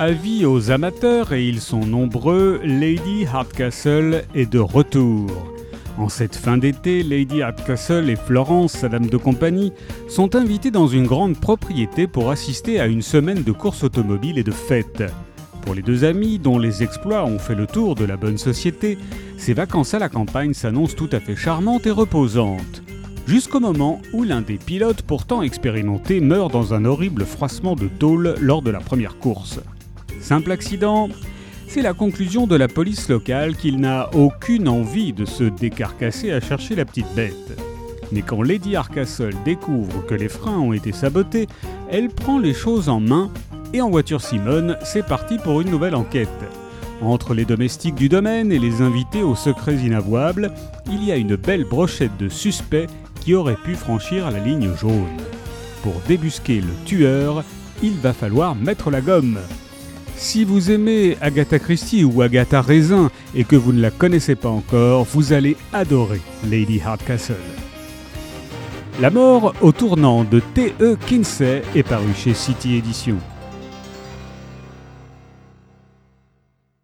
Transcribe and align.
Avis 0.00 0.46
aux 0.46 0.70
amateurs, 0.70 1.32
et 1.32 1.44
ils 1.44 1.60
sont 1.60 1.80
nombreux, 1.80 2.60
Lady 2.62 3.26
Hardcastle 3.26 4.22
est 4.32 4.48
de 4.48 4.60
retour. 4.60 5.28
En 5.96 6.08
cette 6.08 6.36
fin 6.36 6.56
d'été, 6.56 7.02
Lady 7.02 7.42
Hardcastle 7.42 8.08
et 8.08 8.14
Florence, 8.14 8.74
sa 8.74 8.88
dame 8.88 9.06
de 9.06 9.16
compagnie, 9.16 9.72
sont 10.08 10.36
invitées 10.36 10.70
dans 10.70 10.86
une 10.86 11.08
grande 11.08 11.40
propriété 11.40 12.06
pour 12.06 12.30
assister 12.30 12.78
à 12.78 12.86
une 12.86 13.02
semaine 13.02 13.42
de 13.42 13.50
course 13.50 13.82
automobile 13.82 14.38
et 14.38 14.44
de 14.44 14.52
fêtes. 14.52 15.02
Pour 15.62 15.74
les 15.74 15.82
deux 15.82 16.04
amis, 16.04 16.38
dont 16.38 16.60
les 16.60 16.84
exploits 16.84 17.24
ont 17.24 17.40
fait 17.40 17.56
le 17.56 17.66
tour 17.66 17.96
de 17.96 18.04
la 18.04 18.16
bonne 18.16 18.38
société, 18.38 18.98
ces 19.36 19.52
vacances 19.52 19.94
à 19.94 19.98
la 19.98 20.08
campagne 20.08 20.54
s'annoncent 20.54 20.94
tout 20.94 21.10
à 21.10 21.18
fait 21.18 21.34
charmantes 21.34 21.88
et 21.88 21.90
reposantes. 21.90 22.84
Jusqu'au 23.26 23.58
moment 23.58 24.00
où 24.12 24.22
l'un 24.22 24.42
des 24.42 24.58
pilotes 24.58 25.02
pourtant 25.02 25.42
expérimentés 25.42 26.20
meurt 26.20 26.52
dans 26.52 26.72
un 26.72 26.84
horrible 26.84 27.24
froissement 27.24 27.74
de 27.74 27.88
tôle 27.88 28.36
lors 28.40 28.62
de 28.62 28.70
la 28.70 28.78
première 28.78 29.18
course. 29.18 29.58
Simple 30.20 30.52
accident 30.52 31.08
C'est 31.66 31.82
la 31.82 31.94
conclusion 31.94 32.46
de 32.46 32.56
la 32.56 32.68
police 32.68 33.08
locale 33.08 33.56
qu'il 33.56 33.80
n'a 33.80 34.10
aucune 34.14 34.68
envie 34.68 35.12
de 35.12 35.24
se 35.24 35.44
décarcasser 35.44 36.32
à 36.32 36.40
chercher 36.40 36.74
la 36.74 36.84
petite 36.84 37.14
bête. 37.14 37.58
Mais 38.12 38.22
quand 38.22 38.42
Lady 38.42 38.74
Arcastle 38.74 39.34
découvre 39.44 40.04
que 40.06 40.14
les 40.14 40.28
freins 40.28 40.58
ont 40.58 40.72
été 40.72 40.92
sabotés, 40.92 41.46
elle 41.90 42.08
prend 42.08 42.38
les 42.38 42.54
choses 42.54 42.88
en 42.88 43.00
main 43.00 43.30
et 43.72 43.82
en 43.82 43.90
voiture 43.90 44.22
Simone, 44.22 44.76
c'est 44.82 45.06
parti 45.06 45.36
pour 45.38 45.60
une 45.60 45.70
nouvelle 45.70 45.94
enquête. 45.94 46.28
Entre 47.02 47.34
les 47.34 47.44
domestiques 47.44 47.94
du 47.94 48.08
domaine 48.08 48.50
et 48.50 48.58
les 48.58 48.80
invités 48.80 49.22
aux 49.22 49.36
secrets 49.36 49.76
inavouables, 49.76 50.52
il 50.90 51.04
y 51.04 51.12
a 51.12 51.16
une 51.16 51.36
belle 51.36 51.64
brochette 51.64 52.16
de 52.18 52.28
suspects 52.28 52.88
qui 53.20 53.34
auraient 53.34 53.56
pu 53.56 53.74
franchir 53.74 54.30
la 54.30 54.40
ligne 54.40 54.74
jaune. 54.74 55.06
Pour 55.82 55.94
débusquer 56.08 56.60
le 56.60 56.72
tueur, 56.86 57.44
il 57.82 57.92
va 57.92 58.12
falloir 58.12 58.54
mettre 58.54 58.90
la 58.90 59.00
gomme. 59.00 59.38
Si 60.18 60.42
vous 60.42 60.72
aimez 60.72 61.16
Agatha 61.20 61.60
Christie 61.60 62.02
ou 62.02 62.22
Agatha 62.22 62.60
Raisin 62.60 63.08
et 63.36 63.44
que 63.44 63.54
vous 63.54 63.72
ne 63.72 63.80
la 63.80 63.92
connaissez 63.92 64.34
pas 64.34 64.48
encore, 64.48 65.04
vous 65.04 65.32
allez 65.32 65.56
adorer 65.72 66.20
Lady 66.50 66.80
Hardcastle. 66.84 67.36
La 69.00 69.10
mort 69.10 69.54
au 69.60 69.70
tournant 69.70 70.24
de 70.24 70.40
T.E. 70.54 70.96
Kinsey 71.06 71.62
est 71.76 71.84
paru 71.84 72.12
chez 72.16 72.34
City 72.34 72.74
Edition. 72.74 73.16